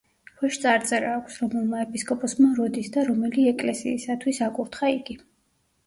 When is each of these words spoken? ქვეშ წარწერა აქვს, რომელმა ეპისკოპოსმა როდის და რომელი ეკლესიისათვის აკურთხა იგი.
ქვეშ 0.37 0.55
წარწერა 0.61 1.11
აქვს, 1.17 1.35
რომელმა 1.43 1.83
ეპისკოპოსმა 1.85 2.51
როდის 2.63 2.91
და 2.99 3.07
რომელი 3.13 3.47
ეკლესიისათვის 3.55 4.45
აკურთხა 4.51 4.95
იგი. 5.01 5.25